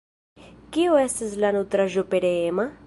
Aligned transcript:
Kiu 0.77 0.97
estas 1.03 1.37
la 1.45 1.53
nutraĵo 1.59 2.07
pereema? 2.15 2.73